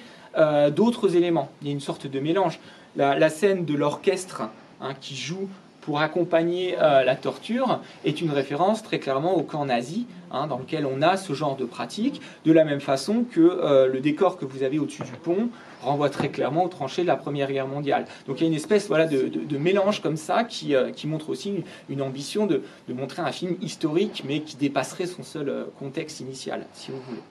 [0.76, 1.50] d'autres éléments.
[1.62, 2.60] Il y a une sorte de mélange.
[2.96, 4.44] La, scène de l'orchestre
[4.82, 5.50] hein, qui joue
[5.90, 10.60] pour accompagner euh, la torture est une référence très clairement au camp nazi, hein, dans
[10.60, 14.38] lequel on a ce genre de pratique, de la même façon que euh, le décor
[14.38, 15.50] que vous avez au-dessus du pont
[15.82, 18.06] renvoie très clairement aux tranchées de la Première Guerre mondiale.
[18.28, 21.64] Donc il y a une espèce voilà, de, mélange comme ça qui, euh, montre aussi
[21.90, 26.92] une, ambition de, montrer un film historique, mais qui dépasserait son seul contexte initial, si
[26.92, 27.22] vous voulez.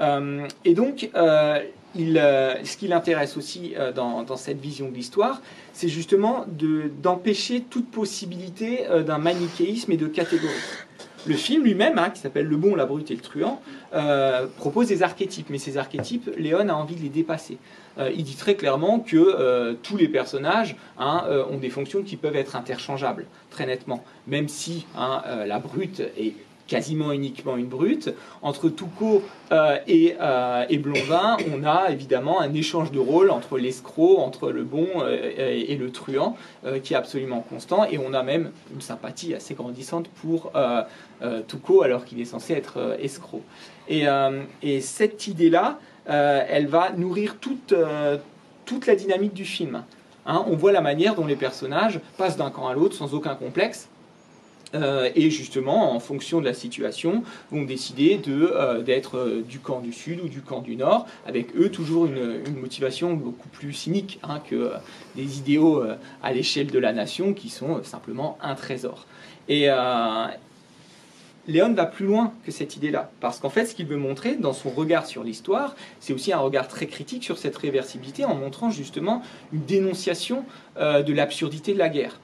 [0.00, 1.10] Et donc,
[1.98, 6.46] euh, ce qui l'intéresse aussi euh, dans, cette vision de l'histoire, c'est justement
[7.02, 10.54] d'empêcher toute possibilité euh, d'un manichéisme et de catégorie.
[11.26, 13.62] Le film lui-même, hein, qui s'appelle Le bon, la brute et le truand,
[14.56, 17.58] propose des archétypes, mais ces archétypes, Léon a envie de les dépasser.
[18.12, 22.56] il dit très clairement que tous les personnages hein, ont des fonctions qui peuvent être
[22.56, 24.02] interchangeables, très nettement.
[24.26, 26.34] Même si hein, la brute est
[26.72, 28.14] quasiment uniquement une brute.
[28.40, 33.58] Entre Toucault euh, et, euh, et, Blondin, on a évidemment un échange de rôles entre
[33.58, 36.36] l'escroc, entre le bon euh, et, le truand,
[36.82, 37.84] qui est absolument constant.
[37.84, 40.52] Et on a même une sympathie assez grandissante pour
[41.48, 43.42] Toucault, alors qu'il est censé être escroc.
[43.88, 44.04] Et,
[44.62, 47.74] et cette idée-là, elle va nourrir toute,
[48.64, 49.82] toute la dynamique du film.
[50.24, 53.34] Hein, on voit la manière dont les personnages passent d'un camp à l'autre sans aucun
[53.34, 53.88] complexe,
[54.74, 59.80] euh, et justement, en fonction de la situation, vont décider euh, d'être euh, du camp
[59.80, 64.18] du Sud ou du camp du Nord, avec eux toujours une, motivation beaucoup plus cynique
[64.22, 64.72] hein, que
[65.16, 65.82] des idéaux
[66.22, 69.06] à l'échelle de la nation qui sont simplement un trésor.
[69.48, 69.66] Et
[71.48, 74.52] Léon va plus loin que cette idée-là, parce qu'en fait, ce qu'il veut montrer dans
[74.52, 78.70] son regard sur l'histoire, c'est aussi un regard très critique sur cette réversibilité, en montrant
[78.70, 80.44] justement une dénonciation
[80.76, 82.20] de l'absurdité de la guerre.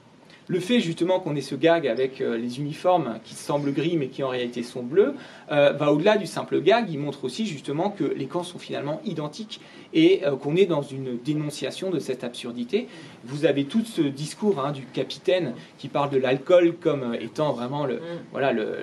[0.49, 4.07] Le fait justement qu'on ait ce gag avec euh, les uniformes qui semblent gris mais
[4.07, 5.13] qui en réalité sont bleus
[5.51, 6.87] euh, va au-delà du simple gag.
[6.89, 9.61] Il montre aussi justement que les camps sont finalement identiques
[9.93, 12.87] et euh, qu'on est dans une dénonciation de cette absurdité.
[13.25, 17.85] Vous avez tout ce discours hein, du capitaine qui parle de l'alcool comme étant vraiment
[17.85, 17.99] le, mm.
[18.31, 18.75] voilà, le,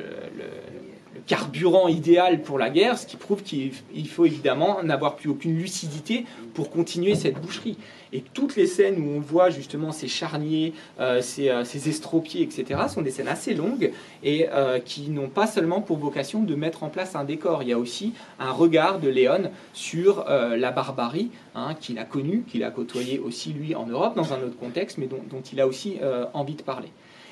[1.27, 3.73] carburant idéal pour la guerre, ce qui prouve qu'il
[4.09, 6.25] faut évidemment n'avoir plus aucune lucidité
[6.55, 7.77] pour continuer cette boucherie.
[8.17, 12.81] Et toutes les scènes où on voit justement ces charniers, euh, euh, ces, estropiés, etc.,
[12.89, 13.93] sont des scènes assez longues
[14.25, 17.63] et euh, qui n'ont pas seulement pour vocation de mettre en place un décor.
[17.63, 22.45] Il y a aussi un regard de Léon sur la barbarie hein, qu'il a connue,
[22.49, 25.61] qu'il a côtoyé aussi lui en Europe dans un autre contexte, mais dont, dont il
[25.61, 25.99] a aussi
[26.33, 26.89] envie de parler.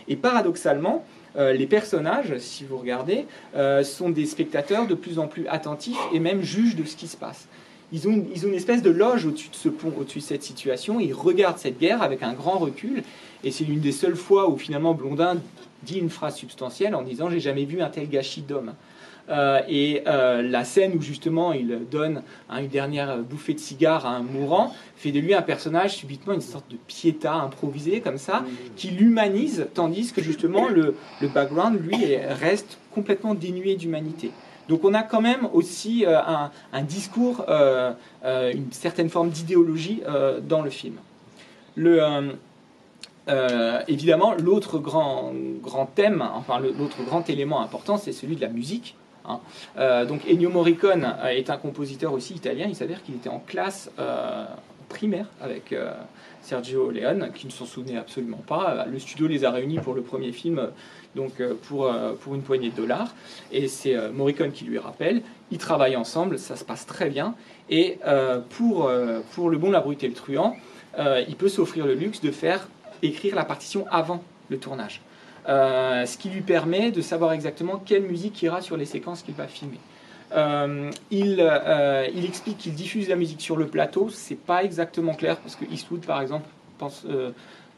[0.06, 3.24] Et paradoxalement, les personnages, si vous regardez,
[3.84, 7.16] sont des spectateurs de plus en plus attentifs et même juges de ce qui se
[7.16, 7.48] passe
[7.94, 10.98] ils ont, une espèce de loge au-dessus de ce pont, au-dessus de cette situation.
[10.98, 13.04] Ils regardent cette guerre avec un grand recul.
[13.44, 15.36] Et c'est l'une des seules fois où finalement Blondin
[15.84, 18.72] dit une phrase substantielle en disant J'ai jamais vu un tel gâchis d'homme.
[19.30, 24.16] Euh, et euh, la scène où justement il donne une dernière bouffée de cigare à
[24.16, 28.44] un mourant fait de lui un personnage subitement une sorte de piéta improvisé comme ça
[28.76, 30.94] qui l'humanise tandis que justement le
[31.32, 34.30] background lui reste complètement dénué d'humanité.
[34.68, 36.18] Donc on a quand même aussi euh,
[36.72, 37.92] un, discours, euh,
[38.24, 40.02] euh, une certaine forme d'idéologie
[40.42, 40.96] dans le film.
[43.88, 45.32] évidemment, l'autre grand,
[45.94, 48.96] thème, enfin l'autre grand élément important, c'est celui de la musique.
[49.26, 49.40] Hein.
[50.04, 52.66] donc Ennio Morricone est un compositeur aussi italien.
[52.68, 53.90] Il s'avère qu'il était en classe
[54.88, 55.74] primaire avec
[56.44, 58.86] Sergio Leone, qui ne s'en souvenait absolument pas.
[58.90, 60.70] Le studio les a réunis pour le premier film
[61.14, 63.14] donc euh, pour, euh, pour une poignée de dollars.
[63.52, 65.22] Et c'est euh, Morricone qui lui rappelle.
[65.50, 67.34] Ils travaillent ensemble, ça se passe très bien.
[67.70, 67.98] Et
[68.50, 68.90] pour,
[69.32, 70.56] pour Le Bon, la Brute et le Truand,
[70.98, 72.68] il peut s'offrir le luxe de faire
[73.02, 75.00] écrire la partition avant le tournage.
[75.46, 79.46] ce qui lui permet de savoir exactement quelle musique ira sur les séquences qu'il va
[79.46, 79.78] filmer.
[80.32, 81.50] Il,
[82.14, 84.08] il, explique qu'il diffuse la musique sur le plateau.
[84.10, 87.04] C'est pas exactement clair parce que Eastwood, par exemple, pense,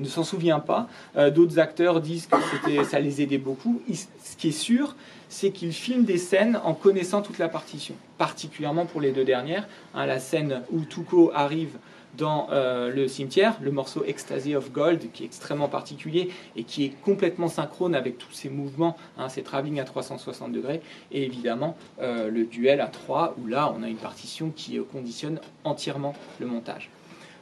[0.00, 0.88] ne s'en souvient pas.
[1.16, 2.28] Euh, d'autres acteurs disent
[2.64, 3.80] que ça les aidait beaucoup.
[3.92, 4.94] ce qui est sûr,
[5.28, 9.66] c'est qu'ils filment des scènes en connaissant toute la partition, particulièrement pour les deux dernières.
[9.94, 11.76] Hein, la scène où Tuco arrive
[12.16, 16.84] dans euh, le cimetière, le morceau Ecstasy of Gold, qui est extrêmement particulier et qui
[16.84, 20.80] est complètement synchrone avec tous ces mouvements, hein, ces travelling à 360 degrés,
[21.12, 25.40] et évidemment euh, le duel à 3, où là on a une partition qui conditionne
[25.64, 26.90] entièrement le montage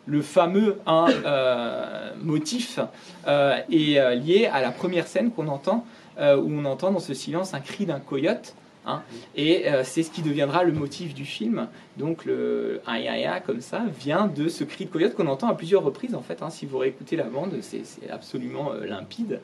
[0.07, 2.79] le fameux euh, motif
[3.27, 5.85] euh, est euh, lié à la première scène qu'on entend,
[6.17, 8.55] où on entend dans ce silence un cri d'un coyote.
[8.87, 9.03] Hein,
[9.35, 11.69] et c'est ce qui deviendra le motif du film.
[11.97, 15.83] Donc le aïe comme ça vient de ce cri de coyote qu'on entend à plusieurs
[15.83, 16.43] reprises en fait.
[16.43, 16.51] Hein.
[16.51, 19.41] si vous réécoutez la bande, c'est absolument limpide.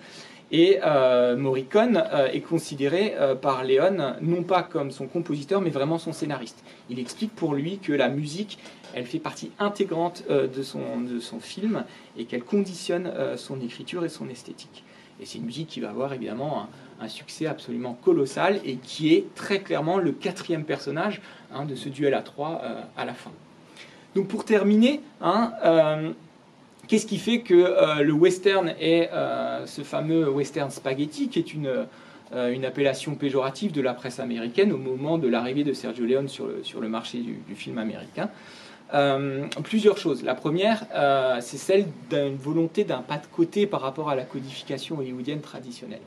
[0.53, 0.79] Et
[1.37, 6.63] Morricone est considéré par Léon non pas comme son compositeur, mais vraiment son scénariste.
[6.91, 8.59] Il explique pour lui que la musique
[8.95, 11.85] elle fait partie intégrante euh, de, son, film
[12.17, 14.85] et qu'elle conditionne euh, son écriture et son esthétique.
[15.21, 16.69] Et c'est une musique qui va avoir évidemment
[17.01, 21.21] un, succès absolument colossal et qui est très clairement le quatrième personnage
[21.53, 23.31] hein, de ce duel à trois euh, à la fin.
[24.15, 25.53] Donc pour terminer, hein,
[26.89, 29.09] qu'est-ce qui fait que le western est
[29.67, 31.87] ce fameux western spaghetti qui est une,
[32.35, 36.49] une appellation péjorative de la presse américaine au moment de l'arrivée de Sergio Leone sur
[36.49, 38.31] le, sur le marché du film américain
[38.93, 40.23] euh, plusieurs choses.
[40.23, 44.25] La première, euh, c'est celle d'une volonté d'un pas de côté par rapport à la
[44.25, 46.01] codification hollywoodienne traditionnelle.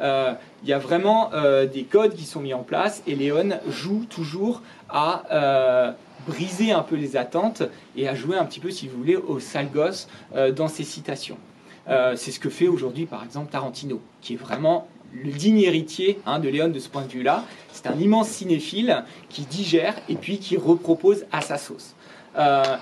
[0.00, 0.32] Euh,
[0.62, 1.30] il y a vraiment
[1.72, 5.94] des codes qui sont mis en place et Léon joue toujours à
[6.26, 7.62] briser un peu les attentes
[7.96, 10.08] et à jouer un petit peu, si vous voulez, au sale gosse
[10.56, 11.38] dans ses citations.
[11.86, 14.88] c'est ce que fait aujourd'hui, par exemple, Tarantino, qui est vraiment
[15.22, 17.44] le digne héritier hein, de Léon de ce point de vue-là.
[17.72, 21.93] C'est un immense cinéphile qui digère et puis qui repropose à sa sauce.
[22.36, 22.76] Euh,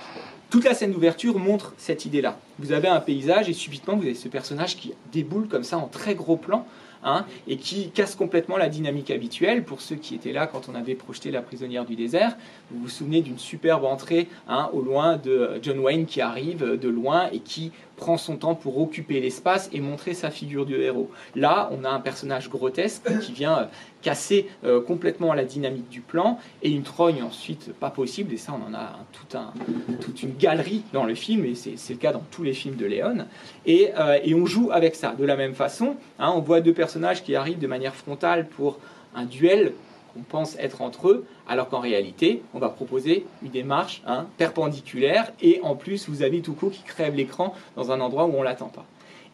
[0.50, 2.36] toute la scène d'ouverture montre cette idée-là.
[2.58, 5.88] Vous avez un paysage et subitement vous avez ce personnage qui déboule comme ça en
[5.88, 6.66] très gros plan
[7.04, 9.64] hein, et qui casse complètement la dynamique habituelle.
[9.64, 12.36] Pour ceux qui étaient là quand on avait projeté La prisonnière du désert,
[12.70, 16.88] vous vous souvenez d'une superbe entrée hein, au loin de John Wayne qui arrive de
[16.88, 21.08] loin et qui prend son temps pour occuper l'espace et montrer sa figure du héros.
[21.36, 23.64] Là, on a un personnage grotesque qui vient euh,
[24.02, 28.34] casser euh, complètement la dynamique du plan et une trogne ensuite pas possible.
[28.34, 29.52] Et ça, on en a tout un,
[30.00, 32.86] toute une galerie dans le film et c'est le cas dans tous les films de
[32.86, 33.18] Léon.
[33.66, 35.14] Et, euh, et, on joue avec ça.
[35.16, 38.80] De la même façon, hein, on voit deux personnages qui arrivent de manière frontale pour
[39.14, 39.74] un duel
[40.12, 45.32] qu'on pense être entre eux, alors qu'en réalité, on va proposer une démarche hein, perpendiculaire,
[45.40, 48.44] et en plus, vous avez Touko qui crève l'écran dans un endroit où on ne
[48.44, 48.84] l'attend pas.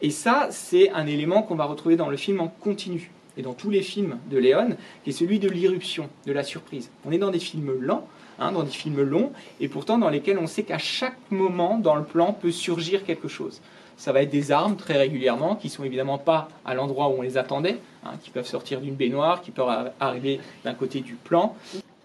[0.00, 3.54] Et ça, c'est un élément qu'on va retrouver dans le film en continu, et dans
[3.54, 6.90] tous les films de Léon, qui est celui de l'irruption, de la surprise.
[7.04, 8.06] On est dans des films lents,
[8.38, 11.96] hein, dans des films longs, et pourtant dans lesquels on sait qu'à chaque moment dans
[11.96, 13.60] le plan peut surgir quelque chose
[13.98, 17.22] ça va être des armes très régulièrement, qui sont évidemment pas à l'endroit où on
[17.22, 21.54] les attendait, hein, qui peuvent sortir d'une baignoire, qui peuvent arriver d'un côté du plan,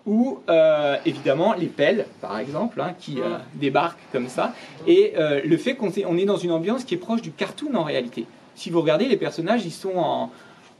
[0.06, 4.54] ou euh, évidemment les pelles, par exemple, hein, qui euh, débarquent comme ça,
[4.88, 7.32] et euh, le fait qu'on est, on est dans une ambiance qui est proche du
[7.32, 8.26] cartoon en réalité.
[8.56, 10.32] Si vous regardez, les personnages, ils sont en,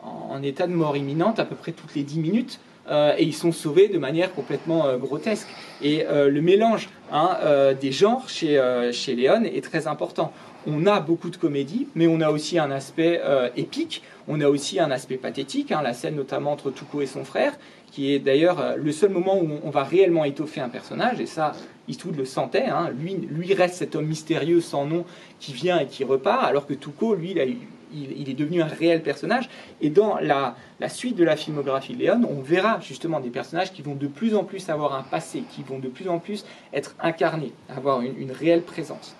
[0.02, 2.60] en état de mort imminente à peu près toutes les 10 minutes.
[2.89, 5.47] Euh, et ils sont sauvés de manière complètement euh, grotesque.
[5.81, 7.37] Et euh, le mélange hein,
[7.79, 8.59] des genres chez,
[8.91, 10.33] chez Léon est très important.
[10.65, 13.21] On a beaucoup de comédie, mais on a aussi un aspect
[13.57, 17.25] épique, on a aussi un aspect pathétique, hein, la scène notamment entre Tuco et son
[17.25, 17.53] frère,
[17.91, 21.51] qui est d'ailleurs le seul moment où on va réellement étoffer un personnage, et ça,
[21.89, 22.91] Eastwood le sentait, hein.
[22.97, 25.03] lui, lui reste cet homme mystérieux sans nom
[25.39, 27.57] qui vient et qui repart, alors que Tuco, lui, il a eu
[27.93, 29.49] il, est devenu un réel personnage.
[29.82, 30.56] Et dans la,
[30.88, 34.36] suite de la filmographie de Léon, on verra justement des personnages qui vont de plus
[34.36, 38.32] en plus avoir un passé, qui vont de plus en plus être incarnés, avoir une,
[38.32, 39.15] réelle présence.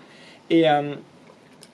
[0.50, 0.96] Et, euh,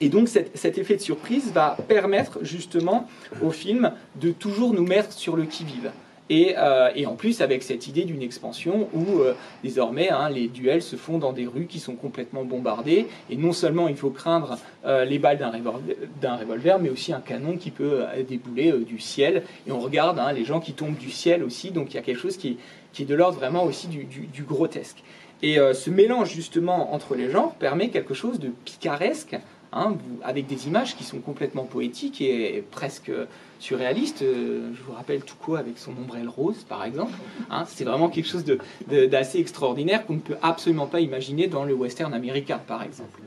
[0.02, 3.06] donc cet, effet de surprise va permettre justement
[3.42, 5.90] au film de toujours nous mettre sur le qui-vive.
[6.30, 10.82] Euh, et, en plus avec cette idée d'une expansion où euh, désormais hein, les duels
[10.82, 13.06] se font dans des rues qui sont complètement bombardées.
[13.30, 17.56] Et non seulement il faut craindre euh, les balles d'un revolver, mais aussi un canon
[17.56, 19.42] qui peut débouler du ciel.
[19.66, 21.72] Et on regarde hein, les gens qui tombent du ciel aussi.
[21.72, 22.58] Donc il y a quelque chose qui,
[22.98, 25.02] est de l'ordre vraiment aussi du, grotesque.
[25.42, 29.36] Et ce mélange justement entre les genres permet quelque chose de picaresque
[29.72, 33.10] hein, avec des images qui sont complètement poétiques et presque
[33.58, 34.22] surréaliste.
[34.22, 37.12] Euh, je vous rappelle Touko avec son ombrelle rose, par exemple.
[37.50, 38.44] Hein, c'est vraiment quelque chose
[38.88, 43.20] d'assez extraordinaire qu'on ne peut absolument pas imaginer dans le western américain, par exemple.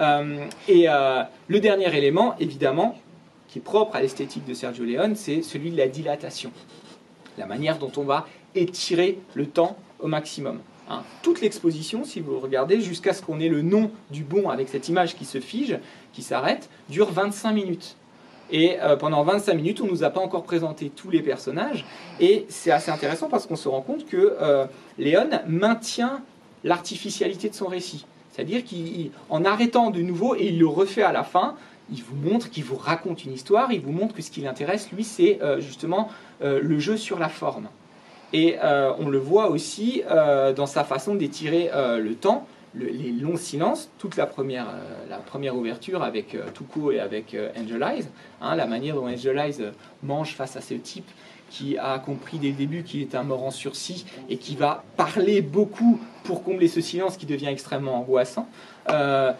[0.00, 2.96] Euh, et euh, le dernier élément, évidemment,
[3.48, 6.52] qui est propre à l'esthétique de Sergio Leone, c'est celui de la dilatation.
[7.36, 10.60] La manière dont on va étirer le temps au maximum.
[10.90, 11.04] Hein.
[11.22, 14.88] Toute l'exposition, si vous regardez, jusqu'à ce qu'on ait le nom du bon avec cette
[14.88, 15.78] image qui se fige,
[16.12, 17.96] qui s'arrête, dure 25 minutes.
[18.50, 21.84] Et euh, pendant 25 minutes, on ne nous a pas encore présenté tous les personnages.
[22.18, 24.66] Et c'est assez intéressant parce qu'on se rend compte que euh,
[24.98, 26.22] Léon maintient
[26.64, 28.04] l'artificialité de son récit.
[28.32, 31.54] C'est-à-dire qu'en arrêtant de nouveau, et il le refait à la fin,
[31.92, 34.90] il vous montre qu'il vous raconte une histoire, il vous montre que ce qui l'intéresse,
[34.92, 36.08] lui, c'est euh, justement
[36.42, 37.68] le jeu sur la forme.
[38.32, 38.56] Et
[38.98, 40.02] on le voit aussi
[40.56, 45.56] dans sa façon d'étirer le temps les longs silences, toute la première, euh, la première
[45.56, 48.04] ouverture avec euh, Tuco et avec euh, Angel Eyes,
[48.40, 51.08] hein, la manière dont Angel Eyes mange face à ce type
[51.50, 54.84] qui a compris dès le début qu'il est un mort en sursis et qui va
[54.96, 58.48] parler beaucoup pour combler ce silence qui devient extrêmement angoissant.
[58.88, 59.34] et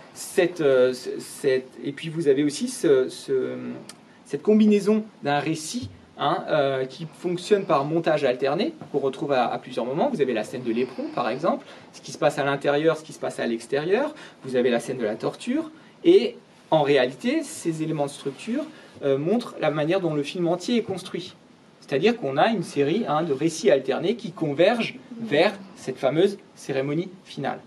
[1.94, 3.06] puis vous avez aussi ce,
[4.24, 5.88] cette combinaison d'un récit
[6.22, 10.10] Hein, euh, qui fonctionne par montage alterné, qu'on retrouve à, plusieurs moments.
[10.12, 13.02] Vous avez la scène de l'éperon, par exemple, ce qui se passe à l'intérieur, ce
[13.02, 14.14] qui se passe à l'extérieur.
[14.44, 15.70] Vous avez la scène de la torture.
[16.04, 16.36] Et
[16.70, 18.64] en réalité, ces éléments de structure
[19.02, 21.36] euh, montrent la manière dont le film entier est construit.
[21.80, 27.08] C'est-à-dire qu'on a une série hein, de récits alternés qui convergent vers cette fameuse cérémonie
[27.24, 27.60] finale.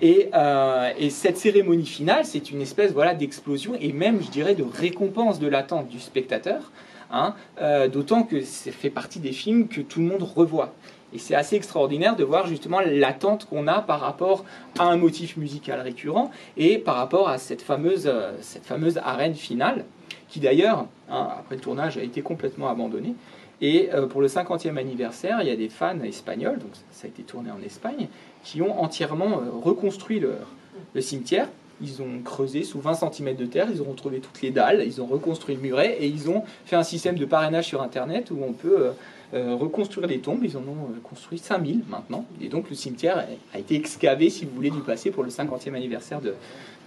[0.00, 4.56] Et, euh, et, cette cérémonie finale, c'est une espèce voilà, d'explosion et même, je dirais,
[4.56, 6.72] de récompense de l'attente du spectateur,
[7.10, 10.72] Hein, euh, d'autant que ça fait partie des films que tout le monde revoit.
[11.12, 14.44] Et c'est assez extraordinaire de voir justement l'attente qu'on a par rapport
[14.78, 19.34] à un motif musical récurrent et par rapport à cette fameuse, euh, cette fameuse arène
[19.34, 19.84] finale,
[20.28, 23.14] qui d'ailleurs, hein, après le tournage, a été complètement abandonnée.
[23.60, 27.08] Et euh, pour le 50e anniversaire, il y a des fans espagnols, donc ça a
[27.08, 28.08] été tourné en Espagne,
[28.42, 31.48] qui ont entièrement reconstruit le cimetière
[31.80, 35.00] ils ont creusé sous 20 cm de terre, ils ont retrouvé toutes les dalles, ils
[35.00, 38.38] ont reconstruit le muret et ils ont fait un système de parrainage sur Internet où
[38.42, 38.90] on peut euh,
[39.34, 40.42] euh, reconstruire les tombes.
[40.42, 42.24] Ils en ont euh, construit 5000 maintenant.
[42.40, 45.74] Et donc le cimetière a été excavé, si vous voulez, du passé pour le 50e
[45.74, 46.20] anniversaire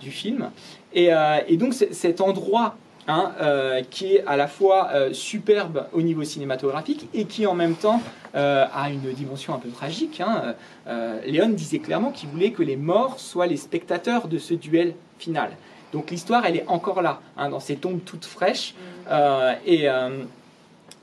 [0.01, 0.49] du film.
[0.93, 1.11] Et
[1.57, 2.75] donc cet endroit
[3.09, 7.55] Hein, euh, qui est à la fois euh, superbe au niveau cinématographique et qui en
[7.55, 8.03] même temps
[8.35, 10.21] euh, a une dimension un peu tragique.
[10.21, 10.53] Hein.
[11.25, 15.49] Léon disait clairement qu'il voulait que les morts soient les spectateurs de ce duel final.
[15.91, 18.75] Donc l'histoire, elle est encore là, hein, dans ces tombes toutes fraîches.
[19.65, 19.87] Et,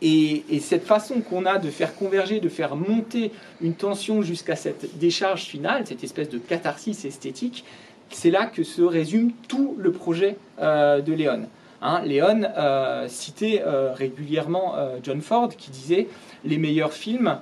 [0.01, 4.55] et, et, cette façon qu'on a de faire converger, de faire monter une tension jusqu'à
[4.55, 7.65] cette décharge finale, cette espèce de catharsis esthétique,
[8.11, 11.49] c'est là que se résume tout le projet de Léon.
[11.87, 16.09] Hein, Léon euh, citait euh, régulièrement euh, John Ford qui disait
[16.45, 17.39] les meilleurs films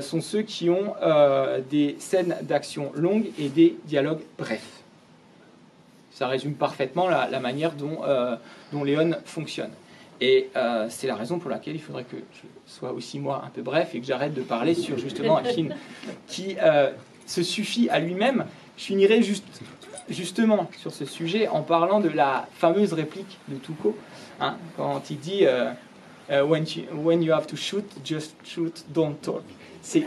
[0.00, 0.94] sont ceux qui ont
[1.70, 4.82] des scènes d'action longues et des dialogues brefs.
[6.10, 8.00] Ça résume parfaitement la, manière dont,
[8.70, 9.70] dont Léon fonctionne.
[10.20, 10.50] Et
[10.90, 13.94] c'est la raison pour laquelle il faudrait que je sois aussi moi un peu bref
[13.94, 15.74] et que j'arrête de parler sur justement un film
[16.26, 16.56] qui
[17.26, 18.44] se suffit à lui-même
[18.76, 19.44] Je finirai juste,
[20.08, 23.96] justement sur ce sujet en parlant de la fameuse réplique de Toucault,
[24.40, 25.70] hein, quand il dit euh,
[26.30, 29.42] euh, when, you, when you have to shoot, just shoot, don't talk.
[29.84, 30.04] C'est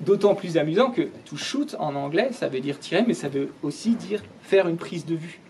[0.00, 3.50] d'autant plus amusant que to shoot en anglais, ça veut dire tirer, mais ça veut
[3.62, 5.40] aussi dire faire une prise de vue.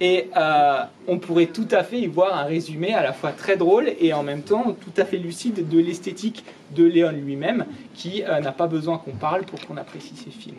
[0.00, 3.56] Et euh, on pourrait tout à fait y voir un résumé à la fois très
[3.56, 8.22] drôle et en même temps tout à fait lucide de l'esthétique de Léon lui-même, qui
[8.22, 10.58] n'a pas besoin qu'on parle pour qu'on apprécie ses films.